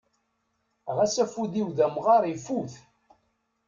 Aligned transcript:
Ɣas 0.95 1.15
afud-iw 1.23 1.67
d 1.77 1.79
amɣar 1.85 2.23
ifut. 2.33 2.73